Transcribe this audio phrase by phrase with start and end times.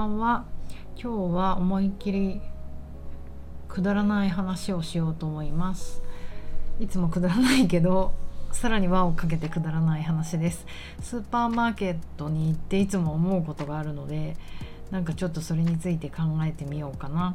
[0.00, 0.44] ばんは
[0.96, 2.40] 今日は思いっきり
[3.68, 6.00] くだらない話をしようと思います。
[6.80, 8.12] いつもくだらないけど
[8.50, 10.64] さらに輪をかけてくだらない話です。
[11.02, 14.38] スーパーマーケットに行っていつも思うことがあるので
[14.90, 17.34] なんかちょっとそれについて考えてみようかな。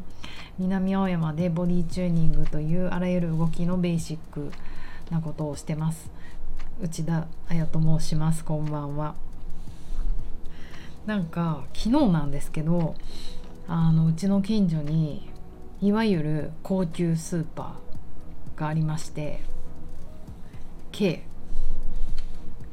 [0.57, 4.51] 南青山でボディチューニングというあらゆる動きのベーシック
[5.11, 6.09] なことをしてます。
[6.81, 8.43] 内田彩と申します。
[8.43, 9.24] こんばんは。
[11.05, 12.95] なんか昨日なんですけど
[13.67, 15.29] あのうちの近所に
[15.81, 19.41] いわゆる高級スーパーがありまして
[20.91, 21.23] K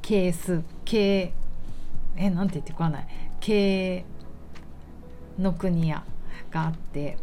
[0.00, 1.32] K ス K
[2.16, 3.06] えなんて言ってこない。
[3.40, 4.04] K
[5.38, 6.04] の国屋
[6.50, 7.16] があって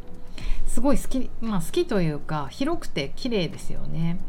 [0.68, 4.20] すごい好きまあ好きというか広くて綺麗ですよね。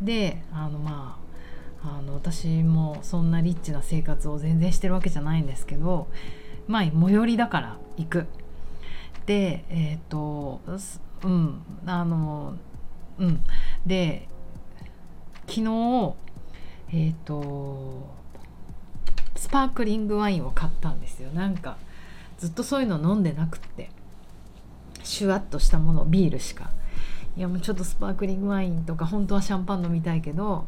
[0.00, 1.25] であのまあ
[1.86, 6.08] あの私もそんなリッチな生活を全然してるわけじゃないんですけど
[6.66, 8.26] まあ最寄りだから行く。
[9.26, 10.60] でえっ、ー、と
[11.22, 12.54] うんあの
[13.18, 13.44] うん。
[13.86, 14.28] で
[15.46, 16.14] 昨日
[16.92, 18.14] えっ、ー、と
[19.36, 21.30] スパークリングワインを買ったんですよ。
[21.30, 21.76] なんか
[22.38, 23.90] ずっとそういうの飲んでなくって
[25.02, 26.70] シュワッとしたものビールしか。
[27.36, 30.66] いやもうちょっとスパークリングワインとか本当はシャンパン飲みたいけど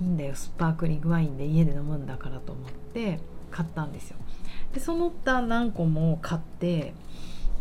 [0.00, 4.16] いいんだよスパークリングワインで家で飲むんだからと思って買ったんですよ。
[4.74, 6.92] でその他何個も買って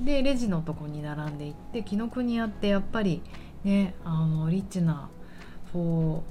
[0.02, 3.22] でレジのとこに並んでいって紀ノ国屋ってやっぱり
[3.64, 5.10] ねあのリッチな
[5.72, 6.24] こ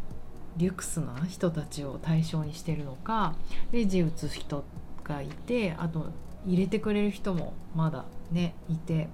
[0.57, 3.35] うリュクスな人たちを対象にしてるのか
[3.73, 4.65] レジ打つ人
[5.03, 6.11] がいてあと
[6.47, 9.09] 入れてくれる人もまだねいて。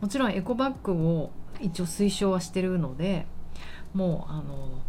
[0.00, 3.26] もちろんエコバッグを一応推奨はしてるので
[3.94, 4.82] もうあの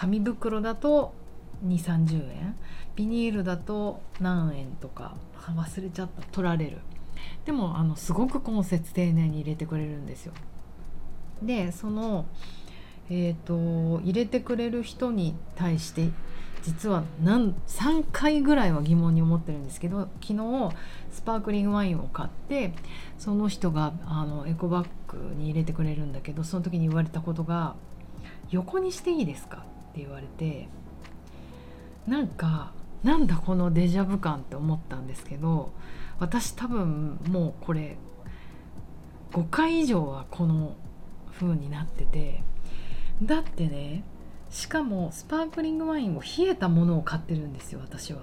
[0.00, 1.12] 紙袋だと
[1.66, 2.56] 2 3 0円。
[2.96, 5.14] ビニールだと何円とか。
[5.54, 6.22] 忘れちゃった。
[6.32, 6.78] 取られる。
[7.44, 10.32] でもあのすごく今節丁寧に入れてくれるんですよ。
[11.42, 12.24] でその
[13.12, 16.10] えーと、入れてくれる人に対して
[16.62, 20.70] 実は何3回ぐらいは疑問に思ってるんですけど昨日
[21.10, 22.72] スパークリングワインを買って
[23.18, 27.74] その人があのエコバッグに入れてくれるんだけどその時に言われたことが
[28.50, 30.68] 「横にしていいですか?」って言われて
[32.06, 35.72] なんかなんだこのデジャブ感って思ったんですけど
[36.18, 37.96] 私多分もうこれ
[39.32, 40.76] 5回以上はこの
[41.32, 42.42] 風になってて
[43.22, 44.04] だってね
[44.50, 48.22] しかもスパークリングワインを冷えたものを買ってるんですよ私は。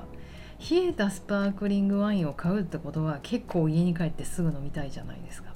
[0.60, 5.54] 冷えたスパークリングワインを買うってことは結構家に帰ってすぐ飲みたいじゃないですか。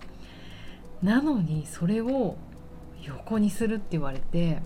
[1.02, 2.38] なのにそれを
[3.04, 4.62] 横にするって言われて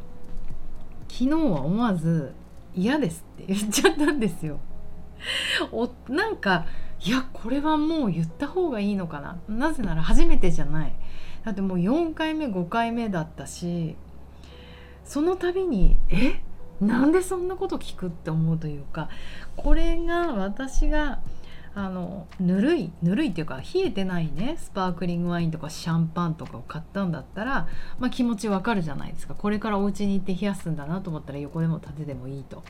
[1.18, 2.34] 昨日は思わず
[2.76, 4.60] 嫌ですって言っちゃったんですよ。
[5.72, 6.66] おなんか
[7.00, 9.40] いやこれはもう言った方がいいのかな。
[9.48, 10.94] なぜなら初めてじゃない。
[11.46, 13.96] だってもう4回目5回目だったし
[15.06, 16.42] その度にえ？
[16.82, 19.08] なんでそんなこと聞くって思うというか
[19.56, 21.22] これが私が
[21.78, 24.56] あのぬるいぬるいっていうか冷えてないね。
[24.58, 27.68] スパークリングワインとかシャンパンとかを買ったんだったら、
[28.00, 29.36] まあ、気持ちわかるじゃないですか。
[29.36, 32.64] これからお家に行って冷やすんだなと思ったら横でも縦でもいいと。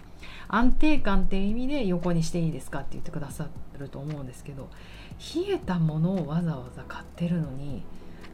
[0.48, 4.70] 安定感っていう意味で横にしていいですかって言ってくださると思うんですけど
[5.36, 7.84] 冷えたものをわざわざ買ってるのに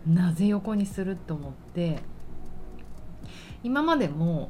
[0.08, 2.00] なぜ横にすると思って
[3.64, 4.50] 今までも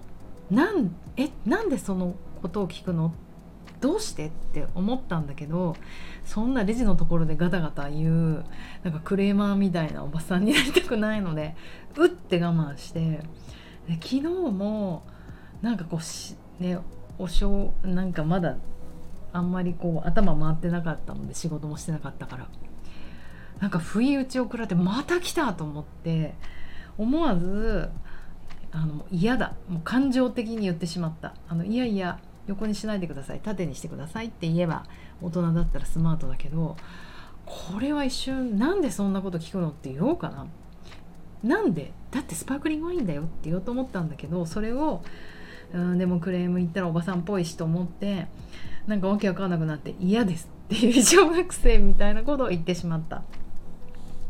[0.50, 3.14] なんえなんでそのことを聞くの
[3.82, 5.76] どうしてって思ったんだけど
[6.24, 8.46] そんなレジのところでガタガタ言う
[8.84, 11.56] なんかクレーマーみたいなおばさんになりたくないので
[11.98, 13.00] うって我慢して
[13.88, 15.04] で昨日も
[15.62, 16.78] なんかこうしね
[17.18, 18.58] おしょうなんかまだ
[19.34, 22.48] あんまりこう頭回ってなかったので仕事もしてなかったから
[23.60, 26.34] なんか不意打ちを食らってまた来たと思って
[26.98, 27.90] 思わず
[28.72, 29.54] あの嫌だ。
[29.68, 31.36] もう感情的に言ってしまった。
[31.50, 32.20] あのいやいや
[32.52, 33.40] 横にしないでください。
[33.40, 34.86] 縦にしてくださいって言えば
[35.22, 36.78] 大人だったらスマートだけど
[37.46, 40.48] これは一瞬なんでそんなこと聞くのって言おうかな。
[41.44, 45.02] なんでだってスパークリングワインだよって言おうと思ったんだけどそれを
[45.74, 48.28] うんでもクレーム言ったらおばさんっぽいしと思って
[48.86, 53.24] なんかわけわかんなくなって嫌ですっていう小学生みたいなことを言ってしまった。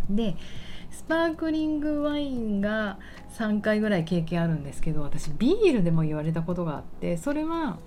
[0.10, 0.36] で
[0.90, 2.98] スパークリングワインが
[3.38, 7.80] 3回ぐらい経験あるんですけど私ビールでも言われたことがあってそれは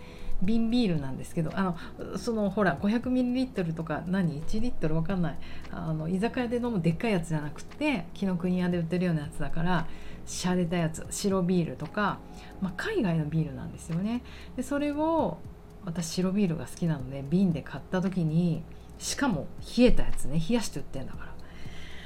[0.43, 4.97] 瓶ビールなんですけどあのそのほら 500ml とか何？1リットル？
[4.97, 5.39] わかんない。
[5.71, 9.87] あの居酒屋で飲むでっかいやつじゃなくて紀ノ国屋で売ってるようなやつだから
[10.27, 12.19] 洒落たやつ白ビールとか、
[12.61, 14.23] まあ、海外のビールなんですよね。
[14.57, 15.39] でそれを
[15.85, 18.63] 私白ビールが好きなので瓶で買った時に
[18.99, 19.47] しかも
[19.77, 21.35] 冷えたやつね冷やして売ってんだから。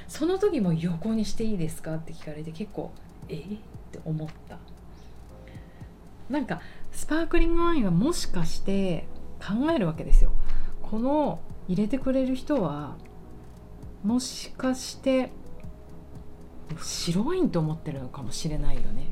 [0.07, 1.95] その時も横にしていいですか？
[1.95, 2.91] って聞かれて結構
[3.29, 3.35] え？
[3.35, 3.45] っ
[3.91, 4.57] て思った。
[6.29, 6.61] なんか
[6.99, 9.07] スパークリングワインはもしかして
[9.39, 10.33] 考えるわけですよ。
[10.81, 12.97] この入れてくれる人は
[14.03, 15.31] もしかして
[16.83, 19.07] 白ワインと思ってるのかもしれないよね。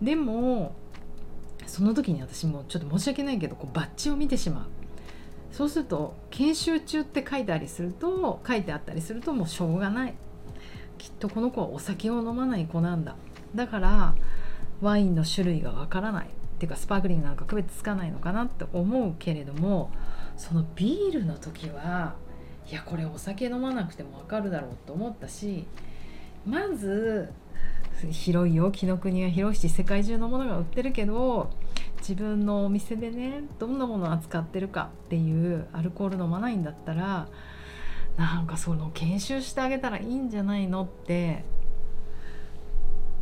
[0.00, 0.76] でも
[1.66, 4.66] その時に私もちょっと申し訳ないけどこうバッジを見てしまう。
[5.50, 10.14] そうすると研修中って書いてありすると書いてあったりするともうしょうがない。
[10.96, 13.16] きっとこの子はお酒を飲まない子なんだ。
[13.56, 14.14] だから
[14.80, 16.30] ワインの種類がわからない。
[16.60, 19.90] ていうかスパークリングなんか区別つかないのかなって思うけれども
[20.36, 22.14] そのビールの時は
[22.70, 25.66] いやこれお酒飲まなくてもわかるだろうと思ったし
[26.46, 27.32] まず
[28.10, 31.50] 広いよ紀ノ国は広いし世界中のものが売ってるけど
[31.98, 37.28] 自分のお店でねどんなものを扱ってるかっていうアルコール飲まないんだったら
[38.16, 41.44] なんかその研修してあげたらいいんじゃないのって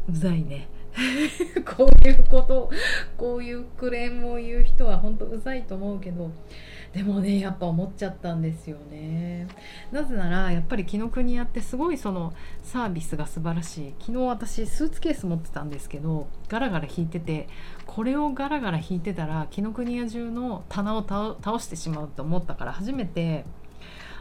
[0.09, 0.69] うざいね。
[1.77, 2.71] こういうこと
[3.17, 6.31] こういうクレームを言う人は本当うざいと思うけど
[6.93, 9.47] でもねやっぱ思っちゃったんですよね。
[9.93, 13.95] なぜならやっぱり紀ノ国屋ってすごいそのサービスが素晴らしい。
[14.01, 17.47] 昨日私スーツケース持ってたんですけどガラガラ引いてて
[17.87, 23.45] これをガラガラ引いてたら紀ノ国屋中の棚を倒してしまうと思ったから初めて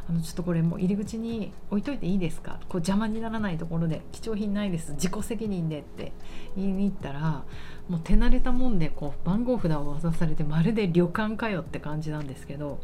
[0.10, 2.60] あのちょっとこれもう入り口に置いといていいですか？
[2.70, 6.14] こう邪魔にならないところで貴重品ないです自己責任でって
[6.56, 7.44] 言いに行ったら
[7.90, 12.80] もう手慣れたもんでこう番号札を渡されてまるで旅館かよって感じなんですけど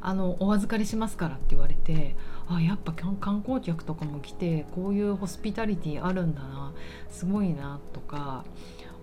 [0.00, 2.16] あのお預かりしますからって言われて
[2.48, 6.72] あやっぱ観光客とかも来てこういうホスピタリティあるんだな
[7.10, 8.44] すごいなとか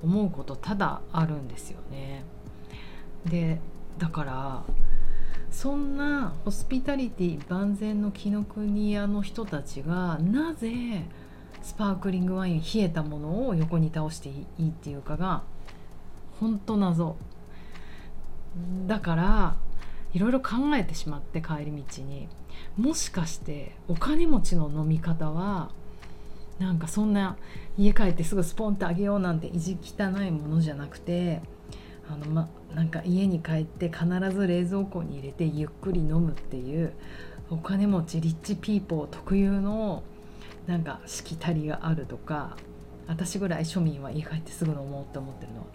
[0.02, 2.24] 思うことただあるんですよね。
[3.26, 3.60] で
[3.98, 4.64] だから
[5.56, 11.06] そんなホスピタリティ万全の紀ノ国屋の人たちがなぜ
[11.64, 15.44] スパークリングワイン冷えたものを横に倒していいっていうかが
[16.42, 17.16] 本当謎。
[18.86, 19.56] だから
[20.14, 22.28] いろいろ考えてしまって帰り道に。
[22.78, 25.72] もしかしてお金持ちの飲み方は
[26.60, 27.38] なんかそんな
[27.78, 31.42] 家帰ってすぐスポンってあげようなんて意地汚いものじゃなくて
[32.10, 36.94] あの、ま、なんか家に帰って必ず冷蔵庫に入れてゆっくり飲むっていう
[37.50, 40.04] お金持ちリッチピーポー特有の
[40.68, 42.58] なんかしきたりがあるとか
[43.08, 45.66] 私ぐらい庶民は家帰ってすぐ飲もうって思ってるのは。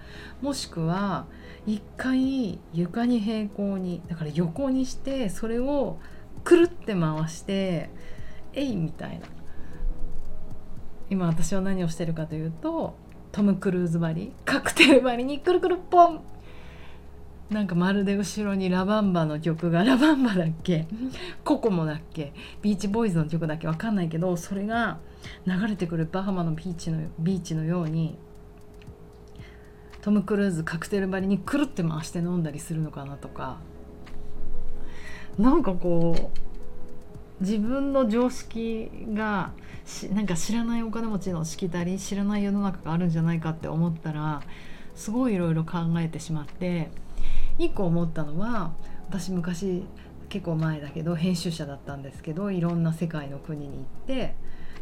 [0.40, 1.26] もしくは
[1.64, 5.98] 一回床に平行にだから横にしてそれを
[6.42, 7.90] くるって回して
[8.52, 9.26] えいみたいな。
[11.08, 12.94] 今私は何をしてるかというと
[13.32, 16.20] トム・クルーズ張りカクテル張りにくるくるポン。
[17.50, 20.86] なんかまるで後ろにラバンバの曲がラバンバだっけ？
[21.42, 22.32] ココモだっけ？
[22.62, 23.66] ビーチボーイズの曲だっけ？
[23.66, 24.98] わかんないけどそれが
[25.46, 28.16] 流れてくるバハマのビーチのビーチのように
[30.00, 33.58] トム・クルーズカクテル張りにくるって回して飲んだりするのかなとか。
[35.38, 36.38] なんかこう
[37.40, 39.52] 自分の常識が
[40.12, 44.42] なんか知らないお金持ちのしきたり知らない世の中があるんじゃないかって思ったら
[44.94, 46.90] すごいいろいろ考えてしまって
[47.58, 48.72] 一個思ったのは
[49.08, 49.84] 私昔
[50.28, 54.34] 結構前だけど編集者だったんですけどいろんな世界の国に行って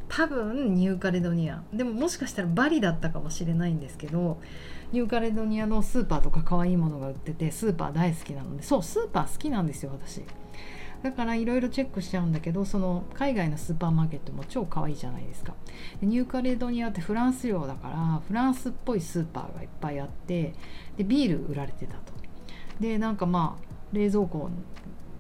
[0.09, 4.41] 多分ニューカレドニアでももしかしたらバリだったかもしれないんですけど
[4.93, 10.23] ニューカレドニアのスーパーとか可愛いものが売っててスーパー大好きなのでそうスーパー好きなんですよ私。
[11.03, 15.55] だからいろいろチェックしちゃうんだけどその海外のスーパーマーケットも超可愛いじゃないですか。
[16.01, 20.55] でニューカレドニアってフランス領だからフランスっぽいスーパーがいっぱいあって
[20.97, 22.13] でビール売られてたと。
[22.81, 24.51] でなんかまあ冷蔵庫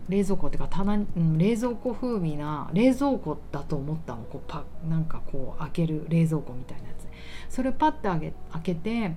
[0.08, 4.25] 冷蔵庫っていうか棚、うん、冷蔵庫風味な冷蔵庫だと思ったの。
[4.25, 7.06] こうパなんかこう開ける冷蔵庫みたいなやつ。
[7.54, 9.14] それパッて開け開けて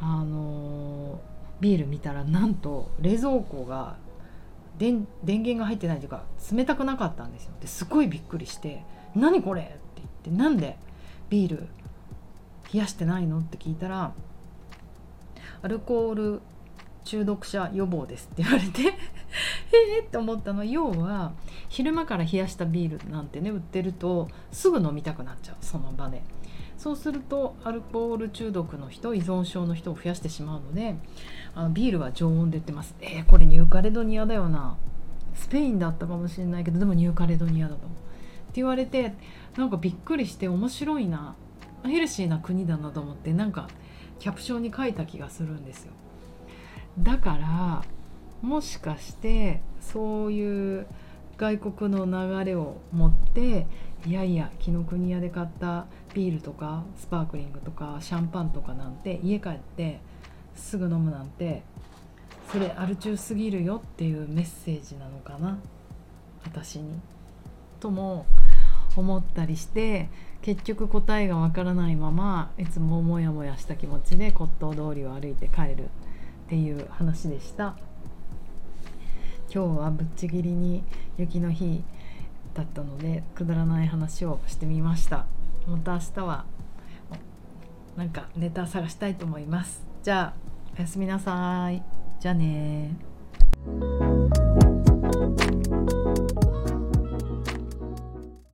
[0.00, 1.18] あのー、
[1.60, 3.96] ビール見たらなんと冷蔵庫が
[4.78, 10.76] 電電源が入ってないというか冷たくなかったんですよですごいびっくりして「何これ!」って言って「なんで
[11.30, 11.68] ビール
[12.72, 14.12] 冷やしてないの?」って聞いたら
[15.62, 16.40] アルコール
[17.04, 18.94] 中毒者予防ですって言われてえ
[19.98, 21.32] えって思ったの要は
[21.68, 26.22] 昼間から冷やしたビールなんてね売ってるとすぐ飲みたくなっちゃうその場で
[26.84, 30.96] そうするとアルコール中毒の人依存症の人を増やしてしまうので
[31.54, 32.94] あのビールは常温で売ってます。
[33.00, 34.76] えー、これニューカレドニアだよな。
[35.34, 37.78] スペインだったかもしれないけどでもニューカレドニアだと。
[37.78, 37.88] って
[38.56, 39.14] 言われて
[39.56, 41.36] なんかびっくりして面白いな
[41.84, 43.68] ヘルシーな国だなと思ってなんか
[44.18, 45.92] キャプションに書いた気がするんですよ。
[46.98, 47.82] だから
[48.42, 50.86] もしかしてそういう
[51.38, 53.66] 外国の流れを持って
[54.06, 60.00] いやいや紀ノ国屋で買ったビールとかスパークリングとかシャンパンとかなんて家帰って
[60.54, 61.62] すぐ飲むなんて
[62.50, 65.58] それアル中すぎるよっていうメッセージなのかな。
[66.44, 67.00] 私に。
[67.80, 68.26] とも
[68.96, 70.08] 思ったりして
[70.40, 75.86] 結局答えがわからないままいつもモヤモヤした気持ちで骨董通りを歩いて帰るっ
[76.48, 77.76] ていう話でした。
[79.52, 80.82] 今日はぶっちぎりに
[81.18, 81.82] 雪の日
[82.54, 85.26] だったのでくだらない話をしてみました。
[85.66, 86.44] また明日は
[87.96, 89.82] なんかネタ探したいと思います。
[90.02, 90.34] じゃあ
[90.76, 91.82] おやすみなさい。
[92.20, 92.96] じゃあね